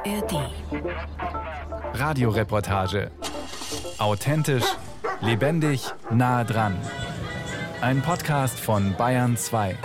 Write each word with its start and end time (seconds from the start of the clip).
ARD. 0.00 0.32
Radioreportage. 1.94 3.10
Authentisch, 3.98 4.64
lebendig, 5.20 5.80
nah 6.10 6.44
dran. 6.44 6.76
Ein 7.82 8.00
Podcast 8.02 8.58
von 8.58 8.94
Bayern 8.96 9.36
2. 9.36 9.76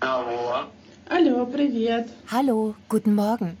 Алло. 0.00 0.66
Алло, 1.08 1.46
привет. 1.46 2.08
Hallo, 2.30 2.74
guten 2.88 3.14
Morgen. 3.14 3.56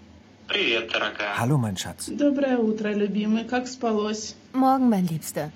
Привет, 0.48 0.90
дорогая. 0.92 1.34
Hallo, 1.38 1.58
mein 1.58 1.76
Schatz. 1.76 2.08
Доброе 2.08 2.58
утро, 2.58 2.88
любимый. 2.92 3.44
Как 3.44 3.66
спалось? 3.66 4.34
Morgen, 4.52 4.88
mein 4.88 5.06
Liebster. 5.06 5.50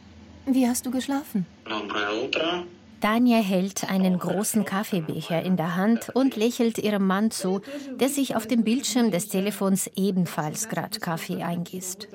Wie 0.46 0.66
hast 0.66 0.86
du 0.86 0.90
geschlafen? 0.90 1.44
Доброе 1.64 2.10
утро. 2.24 2.64
Tanja 3.03 3.39
hält 3.39 3.89
einen 3.89 4.17
großen 4.17 4.63
Kaffeebecher 4.63 5.43
in 5.43 5.57
der 5.57 5.75
Hand 5.75 6.09
und 6.13 6.37
lächelt 6.37 6.77
ihrem 6.77 7.05
Mann 7.05 7.31
zu, 7.31 7.59
der 7.99 8.07
sich 8.07 8.37
auf 8.37 8.47
dem 8.47 8.63
Bildschirm 8.63 9.11
des 9.11 9.27
Telefons 9.27 9.91
ebenfalls 9.97 10.69
gerade 10.69 11.01
Kaffee 11.01 11.43
eingießt. 11.43 12.07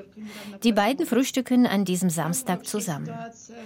Die 0.65 0.73
beiden 0.73 1.05
frühstücken 1.05 1.67
an 1.67 1.85
diesem 1.85 2.09
Samstag 2.09 2.65
zusammen. 2.65 3.15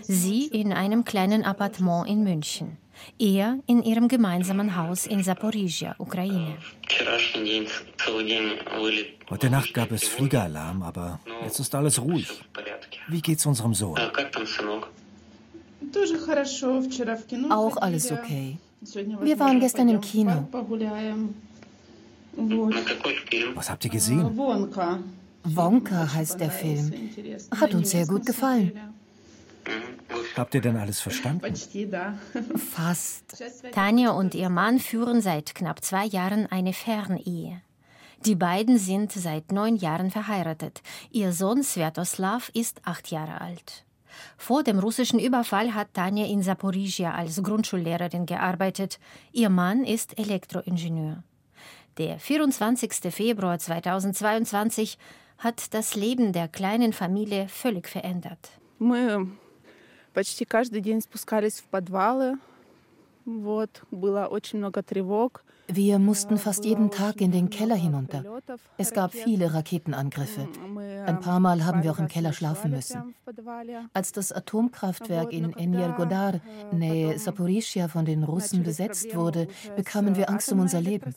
Sie 0.00 0.48
in 0.48 0.72
einem 0.72 1.04
kleinen 1.04 1.44
Appartement 1.44 2.08
in 2.08 2.24
München. 2.24 2.76
Er 3.20 3.60
in 3.68 3.84
ihrem 3.84 4.08
gemeinsamen 4.08 4.74
Haus 4.74 5.06
in 5.06 5.22
Saporizia, 5.22 5.94
Ukraine. 5.98 6.56
Heute 9.30 9.48
Nacht 9.48 9.72
gab 9.72 9.92
es 9.92 10.08
Fliegeralarm, 10.08 10.82
aber 10.82 11.20
jetzt 11.44 11.60
ist 11.60 11.72
alles 11.72 12.00
ruhig. 12.00 12.28
Wie 13.06 13.22
geht's 13.22 13.46
unserem 13.46 13.74
Sohn? 13.74 14.00
Auch 17.50 17.76
alles 17.76 18.10
okay. 18.12 18.58
Wir 19.20 19.38
waren 19.38 19.60
gestern 19.60 19.88
im 19.88 20.00
Kino. 20.00 20.48
Was 23.54 23.70
habt 23.70 23.84
ihr 23.84 23.90
gesehen? 23.90 24.36
Wonka 25.44 26.14
heißt 26.14 26.40
der 26.40 26.50
Film. 26.50 26.92
Hat 27.60 27.74
uns 27.74 27.90
sehr 27.90 28.06
gut 28.06 28.26
gefallen. 28.26 28.72
Hm, 29.64 29.72
habt 30.36 30.54
ihr 30.54 30.60
denn 30.60 30.76
alles 30.76 31.00
verstanden? 31.00 31.54
Fast. 32.56 33.42
Tanja 33.72 34.10
und 34.10 34.34
ihr 34.34 34.48
Mann 34.48 34.78
führen 34.78 35.20
seit 35.20 35.54
knapp 35.54 35.84
zwei 35.84 36.06
Jahren 36.06 36.46
eine 36.46 36.72
Fernehe. 36.72 37.60
Die 38.24 38.36
beiden 38.36 38.78
sind 38.78 39.12
seit 39.12 39.50
neun 39.50 39.76
Jahren 39.76 40.10
verheiratet. 40.10 40.82
Ihr 41.10 41.32
Sohn 41.32 41.62
Svetoslav 41.62 42.50
ist 42.54 42.80
acht 42.84 43.10
Jahre 43.10 43.40
alt. 43.40 43.84
Vor 44.37 44.63
dem 44.63 44.79
russischen 44.79 45.19
Überfall 45.19 45.73
hat 45.73 45.93
Tanja 45.93 46.25
in 46.25 46.41
Saporizhia 46.41 47.13
als 47.13 47.41
Grundschullehrerin 47.41 48.25
gearbeitet. 48.25 48.99
Ihr 49.31 49.49
Mann 49.49 49.83
ist 49.83 50.17
Elektroingenieur. 50.17 51.23
Der 51.97 52.19
24. 52.19 53.11
Februar 53.11 53.57
2022 53.57 54.97
hat 55.39 55.73
das 55.73 55.95
Leben 55.95 56.31
der 56.31 56.47
kleinen 56.47 56.93
Familie 56.93 57.47
völlig 57.47 57.87
verändert. 57.87 58.51
Мы 58.79 59.27
почти 60.13 60.45
каждый 60.45 60.81
день 60.81 61.01
спускались 61.01 61.59
в 61.59 61.65
подвалы. 61.65 62.37
Вот, 63.25 63.81
было 63.91 64.27
очень 64.27 64.59
много 64.59 64.81
тревог. 64.83 65.43
Wir 65.67 65.99
mussten 65.99 66.37
fast 66.37 66.63
jeden 66.63 66.91
Tag 66.91 67.19
in 67.19 67.31
den 67.31 67.49
Keller 67.49 67.75
hinunter. 67.75 68.23
Es 68.77 68.93
gab 68.93 69.13
viele 69.13 69.53
Raketenangriffe. 69.53 70.47
Ein 71.06 71.20
paar 71.20 71.40
Mal 71.40 71.64
haben 71.64 71.82
wir 71.82 71.92
auch 71.92 71.98
im 71.98 72.08
Keller 72.08 72.32
schlafen 72.32 72.70
müssen. 72.70 73.14
Als 73.92 74.12
das 74.12 74.32
Atomkraftwerk 74.32 75.32
in 75.32 75.52
Energodar, 75.52 76.40
Nähe 76.72 77.18
Saporischia, 77.18 77.88
von 77.88 78.04
den 78.04 78.24
Russen 78.24 78.62
besetzt 78.62 79.14
wurde, 79.14 79.48
bekamen 79.76 80.16
wir 80.16 80.30
Angst 80.30 80.52
um 80.52 80.60
unser 80.60 80.80
Leben. 80.80 81.14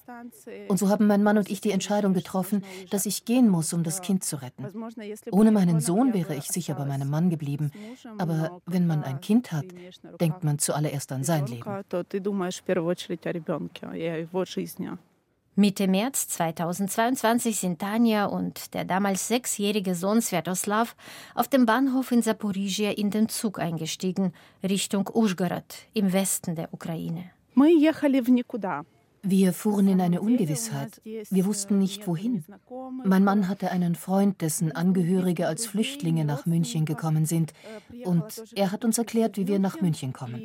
Und 0.67 0.77
so 0.77 0.89
haben 0.89 1.07
mein 1.07 1.23
Mann 1.23 1.37
und 1.37 1.49
ich 1.49 1.61
die 1.61 1.71
Entscheidung 1.71 2.13
getroffen, 2.13 2.63
dass 2.89 3.05
ich 3.05 3.25
gehen 3.25 3.49
muss, 3.49 3.73
um 3.73 3.83
das 3.83 4.01
Kind 4.01 4.23
zu 4.23 4.41
retten. 4.41 4.65
Ohne 5.31 5.51
meinen 5.51 5.79
Sohn 5.79 6.13
wäre 6.13 6.35
ich 6.35 6.45
sicher 6.45 6.75
bei 6.75 6.85
meinem 6.85 7.09
Mann 7.09 7.29
geblieben. 7.29 7.71
Aber 8.17 8.61
wenn 8.65 8.87
man 8.87 9.03
ein 9.03 9.21
Kind 9.21 9.51
hat, 9.51 9.65
denkt 10.19 10.43
man 10.43 10.59
zuallererst 10.59 11.11
an 11.11 11.23
sein 11.23 11.45
Leben. 11.47 11.65
Mitte 15.57 15.87
März 15.87 16.27
2022 16.27 17.57
sind 17.57 17.79
Tanja 17.79 18.25
und 18.25 18.73
der 18.73 18.83
damals 18.83 19.29
sechsjährige 19.29 19.95
Sohn 19.95 20.21
Svetoslav 20.21 20.97
auf 21.33 21.47
dem 21.47 21.65
Bahnhof 21.65 22.11
in 22.11 22.21
Saporizia 22.21 22.91
in 22.91 23.09
den 23.09 23.29
Zug 23.29 23.57
eingestiegen, 23.59 24.33
Richtung 24.61 25.09
Uzhgorod 25.13 25.63
im 25.93 26.11
Westen 26.11 26.55
der 26.55 26.73
Ukraine. 26.73 27.31
Wir 29.27 29.53
fuhren 29.53 29.87
in 29.87 30.01
eine 30.01 30.19
Ungewissheit. 30.19 31.01
Wir 31.03 31.45
wussten 31.45 31.79
nicht, 31.79 32.05
wohin. 32.05 32.43
Mein 33.05 33.23
Mann 33.23 33.47
hatte 33.47 33.71
einen 33.71 33.95
Freund, 33.95 34.41
dessen 34.41 34.73
Angehörige 34.73 35.47
als 35.47 35.65
Flüchtlinge 35.65 36.25
nach 36.25 36.45
München 36.45 36.83
gekommen 36.83 37.25
sind. 37.25 37.53
Und 38.03 38.43
er 38.55 38.73
hat 38.73 38.83
uns 38.83 38.97
erklärt, 38.97 39.37
wie 39.37 39.47
wir 39.47 39.59
nach 39.59 39.79
München 39.79 40.11
kommen. 40.11 40.41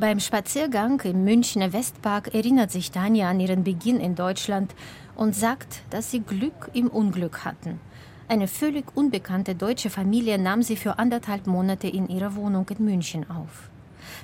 Beim 0.00 0.20
Spaziergang 0.20 1.00
im 1.00 1.24
Münchner 1.24 1.72
Westpark 1.72 2.32
erinnert 2.32 2.70
sich 2.70 2.92
Tanja 2.92 3.30
an 3.30 3.40
ihren 3.40 3.64
Beginn 3.64 3.98
in 3.98 4.14
Deutschland 4.14 4.72
und 5.16 5.34
sagt, 5.34 5.82
dass 5.90 6.12
sie 6.12 6.20
Glück 6.20 6.70
im 6.72 6.86
Unglück 6.86 7.44
hatten. 7.44 7.80
Eine 8.28 8.46
völlig 8.46 8.84
unbekannte 8.96 9.56
deutsche 9.56 9.90
Familie 9.90 10.38
nahm 10.38 10.62
sie 10.62 10.76
für 10.76 11.00
anderthalb 11.00 11.48
Monate 11.48 11.88
in 11.88 12.08
ihrer 12.08 12.36
Wohnung 12.36 12.68
in 12.68 12.84
München 12.84 13.28
auf. 13.28 13.70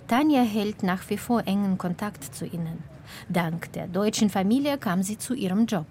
Tanja 0.06 0.42
hält 0.42 0.84
nach 0.84 1.10
wie 1.10 1.18
vor 1.18 1.42
engen 1.44 1.76
Kontakt 1.76 2.22
zu 2.22 2.46
ihnen. 2.46 2.84
Dank 3.28 3.72
der 3.72 3.88
deutschen 3.88 4.30
Familie 4.30 4.78
kam 4.78 5.02
sie 5.02 5.18
zu 5.18 5.34
ihrem 5.34 5.66
Job. 5.66 5.86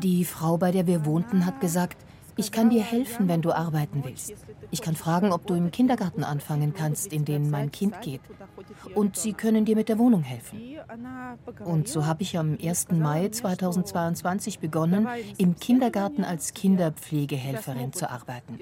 Die 0.00 0.24
Frau, 0.24 0.56
bei 0.56 0.70
der 0.70 0.86
wir 0.86 1.04
wohnten, 1.04 1.44
hat 1.46 1.60
gesagt, 1.60 1.96
ich 2.39 2.51
kann 2.51 2.69
dir 2.69 2.83
helfen, 2.83 3.27
wenn 3.27 3.41
du 3.41 3.51
arbeiten 3.51 4.03
willst. 4.03 4.33
Ich 4.69 4.81
kann 4.81 4.95
fragen, 4.95 5.31
ob 5.31 5.47
du 5.47 5.55
im 5.55 5.71
Kindergarten 5.71 6.23
anfangen 6.23 6.73
kannst, 6.75 7.11
in 7.11 7.25
den 7.25 7.49
mein 7.49 7.71
Kind 7.71 7.99
geht. 8.01 8.21
Und 8.93 9.17
sie 9.17 9.33
können 9.33 9.65
dir 9.65 9.75
mit 9.75 9.89
der 9.89 9.97
Wohnung 9.97 10.21
helfen. 10.21 10.59
И 10.59 10.77
она 10.87 11.37
Und 11.65 11.87
so 11.87 12.05
habe 12.05 12.21
ich 12.21 12.37
am 12.37 12.57
1. 12.61 12.91
Mai 12.91 13.29
2022 13.29 14.59
begonnen, 14.59 15.07
im 15.37 15.55
Kindergarten 15.55 16.23
als 16.23 16.53
Kinderpflegehelferin 16.53 17.93
zu 17.93 18.09
arbeiten. 18.09 18.59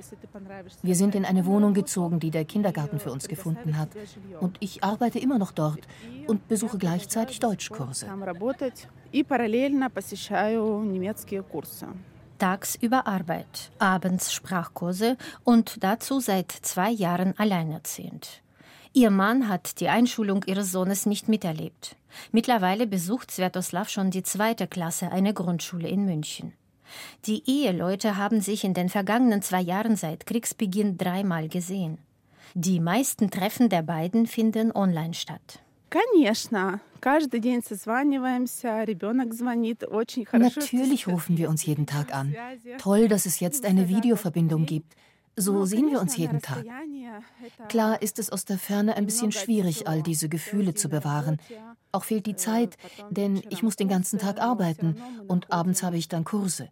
Wir 0.81 0.95
sind 0.95 1.13
in 1.13 1.25
eine 1.25 1.45
Wohnung 1.45 1.73
gezogen, 1.73 2.19
die 2.21 2.31
der 2.31 2.45
Kindergarten 2.45 2.99
für 2.99 3.11
uns 3.11 3.27
gefunden 3.27 3.77
hat. 3.77 3.89
Und 4.39 4.55
ich 4.61 4.85
arbeite 4.85 5.19
immer 5.19 5.37
noch 5.37 5.51
dort 5.51 5.81
und 6.27 6.47
besuche 6.47 6.77
gleichzeitig 6.77 7.39
Deutschkurse. 7.39 8.05
там 8.05 8.23
работать 8.23 8.87
и 9.11 9.23
параллельно 9.23 9.89
посещаю 9.89 10.81
немецкие 10.83 11.43
курсы. 11.43 11.87
Tagsüber 12.39 13.07
Arbeit, 13.07 13.71
abends 13.79 14.33
Sprachkurse 14.33 15.17
und 15.43 15.83
dazu 15.83 16.19
seit 16.19 16.51
zwei 16.51 16.89
Jahren 16.89 17.33
alleinerziehend. 17.37 18.41
Ihr 18.93 19.09
Mann 19.09 19.49
hat 19.49 19.79
die 19.79 19.89
Einschulung 19.89 20.43
ihres 20.45 20.71
Sohnes 20.71 21.05
nicht 21.05 21.27
miterlebt. 21.27 21.95
Mittlerweile 22.31 22.87
besucht 22.87 23.31
Svetoslav 23.31 23.89
schon 23.89 24.11
die 24.11 24.23
zweite 24.23 24.67
Klasse 24.67 25.11
einer 25.11 25.33
Grundschule 25.33 25.87
in 25.87 26.05
München. 26.05 26.53
Die 27.25 27.43
Eheleute 27.45 28.17
haben 28.17 28.41
sich 28.41 28.63
in 28.63 28.73
den 28.73 28.89
vergangenen 28.89 29.41
zwei 29.41 29.61
Jahren 29.61 29.95
seit 29.95 30.25
Kriegsbeginn 30.25 30.97
dreimal 30.97 31.49
gesehen. 31.49 31.97
Die 32.53 32.79
meisten 32.79 33.31
Treffen 33.31 33.69
der 33.69 33.81
beiden 33.81 34.27
finden 34.27 34.71
online 34.71 35.13
statt. 35.13 35.59
Конечно, 35.89 36.79
каждый 36.99 37.39
день 37.39 37.61
созваниваемся, 37.63 38.83
ребенок 38.83 39.33
звонит, 39.33 39.83
очень 39.83 40.25
хорошо. 40.25 40.49
что 40.49 40.59
Natürlich 40.61 41.01
сейчас 41.01 41.13
rufen 41.13 41.37
wir 41.37 41.49
uns 41.49 41.63
jeden 41.63 41.85
Tag 41.85 42.13
an. 42.13 42.31
связи. 42.31 42.77
Toll, 42.77 43.07
dass 43.07 43.25
es 43.25 43.39
jetzt 43.39 43.65
eine 43.65 43.87
Videoverbindung 43.89 44.65
gibt. 44.65 44.95
So 45.37 45.65
sehen 45.65 45.91
wir 45.91 45.99
uns 45.99 46.15
jeden 46.15 46.41
Tag. 46.41 46.65
Klar 47.67 48.01
ist 48.01 48.19
es 48.19 48.29
aus 48.29 48.45
der 48.45 48.57
Ferne 48.57 48.95
ein 48.95 49.05
bisschen 49.05 49.33
schwierig, 49.33 49.85
all 49.87 50.01
diese 50.01 50.29
Gefühle 50.29 50.73
zu 50.75 50.87
bewahren. 50.87 51.39
Auch 51.91 52.05
fehlt 52.05 52.25
die 52.25 52.37
Zeit, 52.37 52.77
denn 53.09 53.41
ich 53.49 53.61
muss 53.61 53.75
den 53.75 53.89
ganzen 53.89 54.17
Tag 54.17 54.39
arbeiten 54.39 54.95
und 55.27 55.51
abends 55.51 55.83
habe 55.83 55.97
ich 55.97 56.07
dann 56.07 56.23
Kurse. 56.23 56.69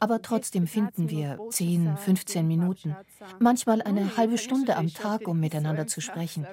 Aber 0.00 0.20
trotzdem 0.20 0.66
finden 0.66 1.10
wir 1.10 1.38
10, 1.50 1.96
15 1.96 2.44
Minuten, 2.44 2.96
manchmal 3.38 3.82
eine 3.82 4.16
halbe 4.16 4.36
Stunde 4.36 4.76
am 4.76 4.92
Tag, 4.92 5.28
um 5.28 5.38
miteinander 5.38 5.86
zu 5.86 6.00
sprechen. 6.00 6.44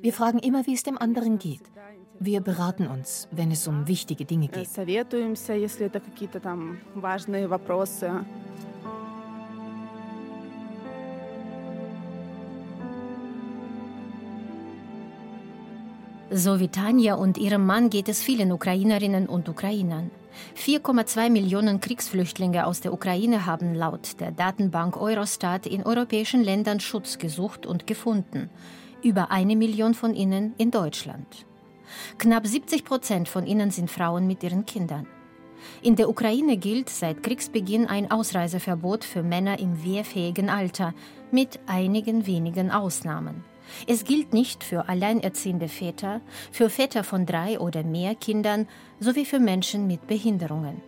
Wir 0.00 0.12
fragen 0.12 0.38
immer, 0.38 0.66
wie 0.68 0.74
es 0.74 0.84
dem 0.84 0.96
anderen 0.96 1.40
geht. 1.40 1.62
Wir 2.19 2.41
beraten 2.41 2.87
uns, 2.87 3.27
wenn 3.31 3.51
es 3.51 3.67
um 3.67 3.87
wichtige 3.87 4.25
Dinge 4.25 4.47
geht. 4.47 4.69
So 16.31 16.59
wie 16.59 16.67
Tanja 16.67 17.15
und 17.15 17.37
ihrem 17.37 17.65
Mann 17.65 17.89
geht 17.89 18.09
es 18.09 18.21
vielen 18.21 18.51
Ukrainerinnen 18.51 19.27
und 19.27 19.47
Ukrainern. 19.47 20.09
4,2 20.57 21.29
Millionen 21.29 21.79
Kriegsflüchtlinge 21.79 22.65
aus 22.65 22.81
der 22.81 22.93
Ukraine 22.93 23.45
haben 23.45 23.73
laut 23.75 24.19
der 24.19 24.31
Datenbank 24.31 24.97
Eurostat 24.97 25.65
in 25.65 25.83
europäischen 25.83 26.43
Ländern 26.43 26.79
Schutz 26.79 27.17
gesucht 27.19 27.65
und 27.65 27.87
gefunden. 27.87 28.49
Über 29.03 29.31
eine 29.31 29.55
Million 29.55 29.93
von 29.93 30.13
ihnen 30.13 30.53
in 30.57 30.71
Deutschland. 30.71 31.45
Knapp 32.17 32.47
70 32.47 32.83
Prozent 32.85 33.29
von 33.29 33.45
ihnen 33.45 33.71
sind 33.71 33.91
Frauen 33.91 34.27
mit 34.27 34.43
ihren 34.43 34.65
Kindern. 34.65 35.07
In 35.81 35.95
der 35.95 36.09
Ukraine 36.09 36.57
gilt 36.57 36.89
seit 36.89 37.23
Kriegsbeginn 37.23 37.87
ein 37.87 38.11
Ausreiseverbot 38.11 39.03
für 39.03 39.23
Männer 39.23 39.59
im 39.59 39.83
wehrfähigen 39.83 40.49
Alter, 40.49 40.93
mit 41.31 41.59
einigen 41.67 42.27
wenigen 42.27 42.71
Ausnahmen. 42.71 43.43
Es 43.87 44.03
gilt 44.03 44.33
nicht 44.33 44.63
für 44.63 44.89
alleinerziehende 44.89 45.67
Väter, 45.67 46.21
für 46.51 46.69
Väter 46.69 47.03
von 47.03 47.25
drei 47.25 47.59
oder 47.59 47.83
mehr 47.83 48.15
Kindern 48.15 48.67
sowie 48.99 49.25
für 49.25 49.39
Menschen 49.39 49.87
mit 49.87 50.07
Behinderungen. 50.07 50.81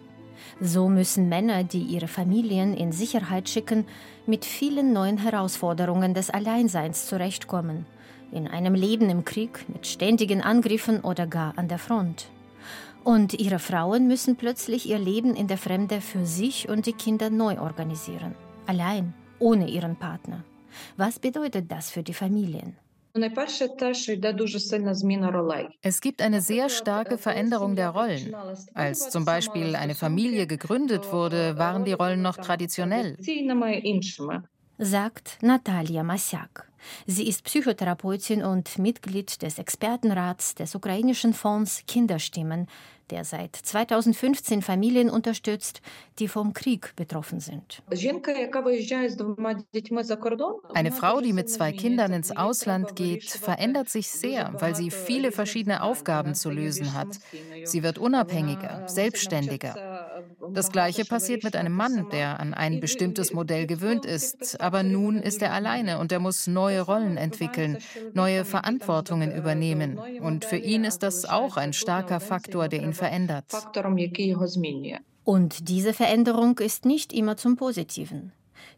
So 0.61 0.87
müssen 0.87 1.29
Männer, 1.29 1.63
die 1.63 1.81
ihre 1.81 2.07
Familien 2.07 2.75
in 2.75 2.91
Sicherheit 2.91 3.49
schicken, 3.49 3.85
mit 4.25 4.45
vielen 4.45 4.93
neuen 4.93 5.17
Herausforderungen 5.17 6.13
des 6.13 6.29
Alleinseins 6.29 7.07
zurechtkommen. 7.07 7.85
In 8.31 8.47
einem 8.47 8.75
Leben 8.75 9.09
im 9.09 9.23
Krieg, 9.23 9.65
mit 9.69 9.87
ständigen 9.87 10.41
Angriffen 10.41 11.01
oder 11.01 11.27
gar 11.27 11.57
an 11.57 11.67
der 11.67 11.79
Front. 11.79 12.29
Und 13.03 13.33
ihre 13.33 13.59
Frauen 13.59 14.07
müssen 14.07 14.35
plötzlich 14.35 14.89
ihr 14.89 14.99
Leben 14.99 15.33
in 15.33 15.47
der 15.47 15.57
Fremde 15.57 16.01
für 16.01 16.25
sich 16.25 16.67
und 16.67 16.85
die 16.85 16.93
Kinder 16.93 17.29
neu 17.29 17.59
organisieren. 17.59 18.35
Allein, 18.65 19.13
ohne 19.39 19.69
ihren 19.69 19.95
Partner. 19.95 20.43
Was 20.97 21.17
bedeutet 21.19 21.71
das 21.71 21.89
für 21.89 22.03
die 22.03 22.13
Familien? 22.13 22.75
Es 25.81 26.01
gibt 26.01 26.21
eine 26.21 26.41
sehr 26.41 26.69
starke 26.69 27.17
Veränderung 27.17 27.75
der 27.75 27.89
Rollen. 27.89 28.35
Als 28.73 29.09
zum 29.09 29.25
Beispiel 29.25 29.75
eine 29.75 29.95
Familie 29.95 30.45
gegründet 30.45 31.11
wurde, 31.11 31.57
waren 31.57 31.85
die 31.85 31.93
Rollen 31.93 32.21
noch 32.21 32.37
traditionell. 32.37 33.17
Sagt 34.77 35.37
Natalia 35.41 36.03
Masyak. 36.03 36.66
Sie 37.05 37.27
ist 37.27 37.43
Psychotherapeutin 37.43 38.43
und 38.43 38.77
Mitglied 38.79 39.41
des 39.41 39.59
Expertenrats 39.59 40.55
des 40.55 40.75
ukrainischen 40.75 41.33
Fonds 41.33 41.83
Kinderstimmen, 41.87 42.67
der 43.09 43.23
seit 43.23 43.55
2015 43.55 44.61
Familien 44.61 45.09
unterstützt, 45.09 45.81
die 46.19 46.27
vom 46.27 46.53
Krieg 46.53 46.93
betroffen 46.95 47.39
sind. 47.39 47.81
Eine 50.73 50.91
Frau, 50.91 51.21
die 51.21 51.33
mit 51.33 51.49
zwei 51.49 51.71
Kindern 51.71 52.13
ins 52.13 52.35
Ausland 52.35 52.95
geht, 52.95 53.29
verändert 53.29 53.89
sich 53.89 54.09
sehr, 54.09 54.53
weil 54.59 54.75
sie 54.75 54.91
viele 54.91 55.31
verschiedene 55.31 55.83
Aufgaben 55.83 56.35
zu 56.35 56.49
lösen 56.49 56.93
hat. 56.93 57.19
Sie 57.63 57.83
wird 57.83 57.97
unabhängiger, 57.97 58.87
selbstständiger. 58.87 59.96
Das 60.53 60.71
Gleiche 60.71 61.05
passiert 61.05 61.43
mit 61.43 61.55
einem 61.55 61.73
Mann, 61.73 62.09
der 62.11 62.39
an 62.39 62.53
ein 62.53 62.79
bestimmtes 62.79 63.33
Modell 63.33 63.67
gewöhnt 63.67 64.05
ist, 64.05 64.59
aber 64.61 64.83
nun 64.83 65.17
ist 65.17 65.41
er 65.41 65.53
alleine 65.53 65.99
und 65.99 66.11
er 66.11 66.19
muss 66.19 66.47
neue 66.47 66.81
Rollen 66.81 67.17
entwickeln, 67.17 67.77
neue 68.13 68.45
Verantwortungen 68.45 69.35
übernehmen. 69.35 69.99
Und 70.21 70.45
für 70.45 70.57
ihn 70.57 70.83
ist 70.83 71.03
das 71.03 71.25
auch 71.25 71.57
ein 71.57 71.73
starker 71.73 72.19
Faktor, 72.19 72.67
der 72.67 72.83
ihn 72.83 72.93
verändert. 72.93 73.51
Und 75.23 75.69
diese 75.69 75.93
Veränderung 75.93 76.59
ist 76.59 76.85
nicht 76.85 77.11
immer 77.11 77.35
zum 77.35 77.57
Positiven. 77.57 78.31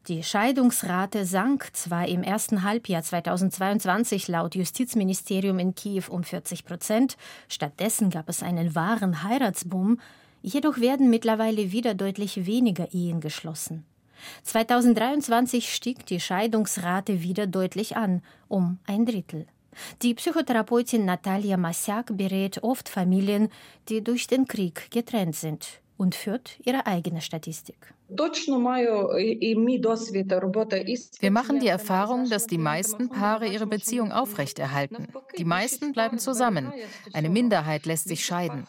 Die 0.08 0.24
Scheidungsrate 0.24 1.26
sank 1.26 1.70
zwar 1.74 2.08
im 2.08 2.24
ersten 2.24 2.64
Halbjahr 2.64 3.04
2022 3.04 4.28
laut 4.28 4.56
Justizministerium 4.56 5.60
in 5.60 5.76
Kiew 5.76 6.04
um 6.10 6.24
40 6.24 6.66
Prozent, 6.66 7.18
stattdessen 7.48 8.10
gab 8.10 8.30
es 8.30 8.42
einen 8.42 8.76
wahren 8.76 9.24
Heiratsboom, 9.24 10.00
jedoch 10.42 10.80
werden 10.80 11.10
mittlerweile 11.10 11.72
wieder 11.72 11.94
deutlich 11.94 12.46
weniger 12.46 12.94
Ehen 12.94 13.22
geschlossen. 13.22 13.86
2023 14.44 15.74
stieg 15.74 16.06
die 16.06 16.20
Scheidungsrate 16.20 17.22
wieder 17.22 17.48
deutlich 17.48 17.96
an, 17.96 18.22
um 18.48 18.80
ein 18.86 19.06
Drittel. 19.06 19.46
Die 20.02 20.14
Psychotherapeutin 20.14 21.06
Natalia 21.06 21.56
Masyak 21.56 22.18
berät 22.18 22.64
oft 22.64 22.90
Familien, 22.90 23.50
die 23.88 24.04
durch 24.04 24.28
den 24.28 24.48
Krieg 24.48 24.92
getrennt 24.92 25.36
sind 25.36 25.82
und 26.00 26.16
führt 26.16 26.58
ihre 26.64 26.88
eigene 26.88 27.22
Statistik. 27.22 27.94
Wir 31.20 31.32
machen 31.32 31.60
die 31.60 31.68
Erfahrung, 31.68 32.30
dass 32.30 32.48
die 32.48 32.58
meisten 32.58 33.10
Paare 33.10 33.48
ihre 33.48 33.68
Beziehung 33.68 34.12
aufrechterhalten. 34.12 35.10
Die 35.38 35.44
meisten 35.46 35.92
bleiben 35.92 36.18
zusammen. 36.18 36.72
Eine 37.14 37.30
Minderheit 37.30 37.86
lässt 37.86 38.08
sich 38.08 38.26
scheiden. 38.26 38.66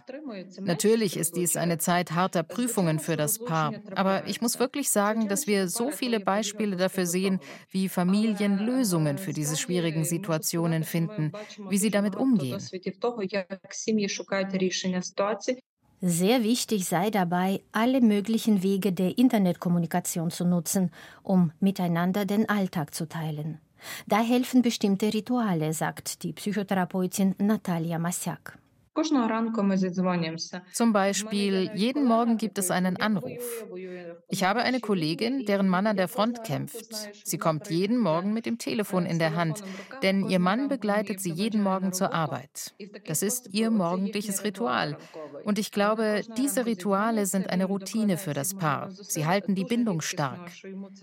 Natürlich 0.61 1.17
ist 1.17 1.37
dies 1.37 1.57
eine 1.57 1.79
Zeit 1.79 2.11
harter 2.13 2.43
Prüfungen 2.43 2.99
für 2.99 3.17
das 3.17 3.39
Paar. 3.39 3.73
Aber 3.95 4.27
ich 4.27 4.43
muss 4.43 4.59
wirklich 4.59 4.91
sagen, 4.91 5.29
dass 5.29 5.47
wir 5.47 5.69
so 5.69 5.91
viele 5.91 6.21
Beispiele 6.21 6.77
dafür 6.77 7.07
sehen, 7.07 7.41
wie 7.71 7.89
Familien 7.89 8.59
Lösungen 8.59 9.19
für 9.19 9.33
diese 9.33 9.57
schwierigen 9.57 10.05
Situationen 10.05 10.85
finden, 10.85 11.33
wie 11.69 11.79
sie 11.79 11.91
damit 11.91 12.17
umgehen. 12.17 12.59
Sehr 16.03 16.43
wichtig 16.43 16.87
sei 16.87 17.11
dabei, 17.11 17.61
alle 17.73 18.01
möglichen 18.01 18.63
Wege 18.63 18.91
der 18.93 19.19
Internetkommunikation 19.19 20.31
zu 20.31 20.47
nutzen, 20.47 20.91
um 21.23 21.53
miteinander 21.61 22.25
den 22.25 22.49
Alltag 22.49 22.95
zu 22.95 23.07
teilen. 23.07 23.59
Da 24.07 24.21
helfen 24.21 24.63
bestimmte 24.63 25.13
Rituale, 25.13 25.75
sagt 25.75 26.23
die 26.23 26.33
Psychotherapeutin 26.33 27.35
Natalia 27.39 27.99
Masyak. 27.99 28.60
Zum 30.73 30.93
Beispiel, 30.93 31.71
jeden 31.75 32.05
Morgen 32.05 32.37
gibt 32.37 32.59
es 32.59 32.71
einen 32.71 32.97
Anruf. 32.97 33.65
Ich 34.29 34.43
habe 34.43 34.63
eine 34.63 34.81
Kollegin, 34.81 35.45
deren 35.47 35.69
Mann 35.69 35.87
an 35.87 35.97
der 35.97 36.09
Front 36.09 36.43
kämpft. 36.43 36.87
Sie 37.25 37.39
kommt 37.39 37.71
jeden 37.71 37.99
Morgen 37.99 38.33
mit 38.33 38.47
dem 38.47 38.59
Telefon 38.59 39.07
in 39.07 39.21
der 39.21 39.37
Hand, 39.37 39.63
denn 40.03 40.29
ihr 40.29 40.41
Mann 40.41 40.69
begleitet 40.69 41.21
sie 41.21 41.31
jeden 41.31 41.63
Morgen 41.63 41.93
zur 41.93 42.13
Arbeit. 42.13 42.75
Das 43.07 43.23
ist 43.23 43.51
ihr 43.53 43.71
morgendliches 43.71 44.43
Ritual. 44.43 44.97
Und 45.45 45.59
ich 45.59 45.71
glaube, 45.71 46.23
diese 46.37 46.67
Rituale 46.67 47.27
sind 47.27 47.49
eine 47.49 47.67
Routine 47.67 48.17
für 48.17 48.35
das 48.35 48.55
Paar. 48.55 48.91
Sie 48.91 49.25
halten 49.25 49.55
die 49.55 49.65
Bindung 49.65 50.01
stark. 50.01 50.51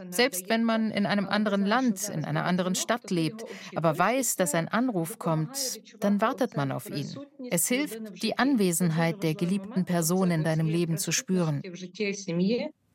Selbst 0.09 0.49
wenn 0.49 0.63
man 0.63 0.91
in 0.91 1.05
einem 1.05 1.27
anderen 1.27 1.65
Land, 1.65 2.09
in 2.09 2.25
einer 2.25 2.43
anderen 2.43 2.75
Stadt 2.75 3.09
lebt, 3.11 3.45
aber 3.75 3.97
weiß, 3.97 4.35
dass 4.35 4.53
ein 4.53 4.67
Anruf 4.67 5.17
kommt, 5.19 5.79
dann 6.01 6.19
wartet 6.19 6.57
man 6.57 6.71
auf 6.71 6.89
ihn. 6.89 7.15
Es 7.49 7.67
hilft, 7.67 7.76
hilft, 7.77 8.23
die 8.23 8.37
Anwesenheit 8.37 9.23
der 9.23 9.35
geliebten 9.35 9.85
Person 9.85 10.31
in 10.31 10.43
deinem 10.43 10.67
Leben 10.67 10.97
zu 10.97 11.11
spüren. 11.11 11.61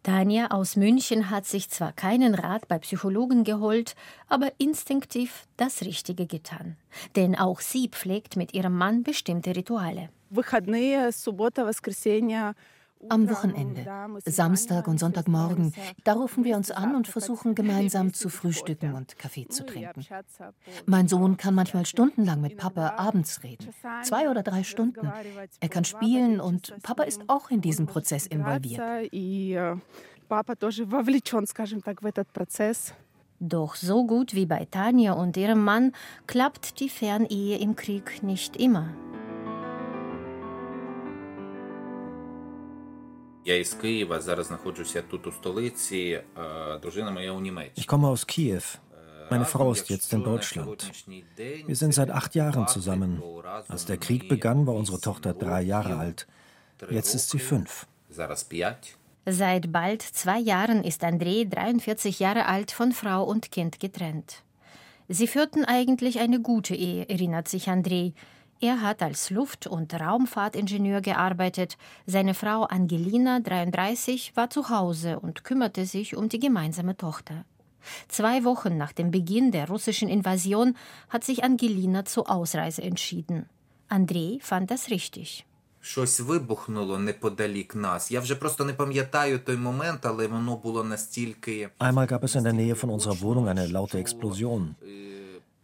Tanja 0.02 0.50
aus 0.50 0.74
München 0.74 1.30
hat 1.30 1.46
sich 1.46 1.70
zwar 1.70 1.92
keinen 1.92 2.34
Rat 2.34 2.66
bei 2.66 2.78
Psychologen 2.80 3.44
geholt, 3.44 3.94
aber 4.26 4.50
instinktiv 4.58 5.46
das 5.56 5.82
Richtige 5.82 6.26
getan. 6.26 6.76
Denn 7.14 7.36
auch 7.36 7.60
sie 7.60 7.88
pflegt 7.88 8.36
mit 8.36 8.52
ihrem 8.52 8.76
Mann 8.76 9.04
bestimmte 9.04 9.54
Rituale. 9.54 10.08
Выходные, 13.01 13.07
суббота, 13.07 13.07
воскресенье 13.07 13.09
am 13.09 13.29
Wochenende, 13.29 13.85
Samstag 14.25 14.87
und 14.87 14.99
Sonntagmorgen, 14.99 15.73
da 16.03 16.13
rufen 16.13 16.43
wir 16.43 16.57
uns 16.57 16.71
an 16.71 16.95
und 16.95 17.07
versuchen 17.07 17.55
gemeinsam 17.55 18.13
zu 18.13 18.29
frühstücken 18.29 18.93
und 18.95 19.17
Kaffee 19.17 19.47
zu 19.47 19.65
trinken. 19.65 20.05
Mein 20.85 21.07
Sohn 21.07 21.37
kann 21.37 21.55
manchmal 21.55 21.85
stundenlang 21.85 22.41
mit 22.41 22.57
Papa 22.57 22.95
abends 22.97 23.43
reden, 23.43 23.69
zwei 24.03 24.29
oder 24.29 24.43
drei 24.43 24.63
Stunden. 24.63 25.11
Er 25.59 25.69
kann 25.69 25.85
spielen 25.85 26.39
und 26.39 26.73
Papa 26.81 27.03
ist 27.03 27.21
auch 27.27 27.49
in 27.49 27.61
diesen 27.61 27.85
Prozess 27.85 28.27
involviert. 28.27 28.81
Doch 33.39 33.75
so 33.75 34.07
gut 34.07 34.33
wie 34.33 34.45
bei 34.47 34.65
Tanja 34.65 35.13
und 35.13 35.37
ihrem 35.37 35.63
Mann 35.63 35.91
klappt 36.25 36.79
die 36.79 36.89
Fernehe 36.89 37.59
im 37.59 37.75
Krieg 37.75 38.23
nicht 38.23 38.57
immer. 38.57 38.89
Ich 47.74 47.86
komme 47.86 48.08
aus 48.08 48.26
Kiew. 48.26 48.62
Meine 49.30 49.44
Frau 49.46 49.72
ist 49.72 49.88
jetzt 49.88 50.12
in 50.12 50.22
Deutschland. 50.22 50.92
Wir 51.66 51.76
sind 51.76 51.94
seit 51.94 52.10
acht 52.10 52.34
Jahren 52.34 52.68
zusammen. 52.68 53.22
Als 53.68 53.86
der 53.86 53.96
Krieg 53.96 54.28
begann, 54.28 54.66
war 54.66 54.74
unsere 54.74 55.00
Tochter 55.00 55.34
drei 55.34 55.62
Jahre 55.62 55.96
alt. 55.96 56.26
Jetzt 56.90 57.14
ist 57.14 57.30
sie 57.30 57.38
fünf. 57.38 57.86
Seit 59.24 59.72
bald 59.72 60.02
zwei 60.02 60.38
Jahren 60.38 60.82
ist 60.82 61.02
Andrei, 61.04 61.46
43 61.48 62.18
Jahre 62.18 62.46
alt, 62.46 62.72
von 62.72 62.92
Frau 62.92 63.24
und 63.24 63.52
Kind 63.52 63.78
getrennt. 63.80 64.42
Sie 65.08 65.26
führten 65.26 65.64
eigentlich 65.64 66.18
eine 66.18 66.40
gute 66.40 66.74
Ehe, 66.74 67.08
erinnert 67.08 67.48
sich 67.48 67.68
Andrei. 67.68 68.14
Er 68.61 68.81
hat 68.81 69.03
als 69.03 69.29
Luft- 69.29 69.67
und 69.67 69.93
Raumfahrtingenieur 69.93 71.01
gearbeitet. 71.01 71.77
Seine 72.07 72.33
Frau 72.33 72.63
Angelina, 72.63 73.39
33, 73.39 74.35
war 74.35 74.49
zu 74.49 74.69
Hause 74.69 75.19
und 75.19 75.43
kümmerte 75.43 75.85
sich 75.85 76.15
um 76.15 76.27
die 76.27 76.39
gemeinsame 76.39 76.97
Tochter. 76.97 77.45
Zwei 78.07 78.43
Wochen 78.43 78.75
nach 78.77 78.93
dem 78.93 79.11
Beginn 79.11 79.51
der 79.51 79.67
russischen 79.67 80.09
Invasion 80.09 80.75
hat 81.09 81.23
sich 81.23 81.43
Angelina 81.43 82.03
zur 82.05 82.29
Ausreise 82.29 82.81
entschieden. 82.81 83.47
Andrei 83.89 84.39
fand 84.41 84.71
das 84.71 84.89
richtig. 84.89 85.45
Щось 85.81 86.19
вибухнуло 86.19 86.97
неподалік 86.97 87.75
нас. 87.75 88.11
Я 88.11 88.19
вже 88.19 88.35
просто 88.35 88.65
не 88.65 88.73
пам'ятаю 88.73 89.39
той 89.39 89.57
момент, 89.57 90.05
але 90.05 90.27
воно 90.27 90.55
було 90.55 90.83
настільки. 90.83 91.69
Einmal 91.79 92.11
gab 92.11 92.19
es 92.23 92.35
in 92.35 92.43
der 92.43 92.53
Nähe 92.53 92.75
von 92.75 92.89
unserer 92.89 93.21
Wohnung 93.21 93.47
eine 93.47 93.67
laute 93.67 93.99
Explosion. 93.99 94.75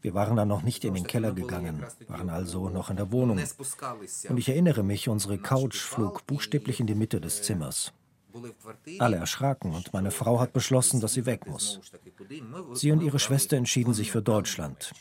Wir 0.00 0.14
waren 0.14 0.36
dann 0.36 0.48
noch 0.48 0.62
nicht 0.62 0.84
in 0.84 0.94
den 0.94 1.06
Keller 1.06 1.32
gegangen, 1.32 1.84
waren 2.06 2.30
also 2.30 2.68
noch 2.68 2.90
in 2.90 2.96
der 2.96 3.10
Wohnung. 3.10 3.40
Und 4.28 4.38
ich 4.38 4.48
erinnere 4.48 4.82
mich, 4.82 5.08
unsere 5.08 5.38
Couch 5.38 5.76
flog 5.76 6.26
buchstäblich 6.26 6.80
in 6.80 6.86
die 6.86 6.94
Mitte 6.94 7.20
des 7.20 7.42
Zimmers. 7.42 7.92
Alle 8.98 9.16
erschraken 9.16 9.74
und 9.74 9.92
meine 9.92 10.10
Frau 10.10 10.38
hat 10.38 10.52
beschlossen, 10.52 11.00
dass 11.00 11.14
sie 11.14 11.26
weg 11.26 11.46
muss. 11.46 11.80
Sie 12.74 12.92
und 12.92 13.02
ihre 13.02 13.18
Schwester 13.18 13.56
entschieden 13.56 13.94
sich 13.94 14.12
für 14.12 14.22
Deutschland. 14.22 14.92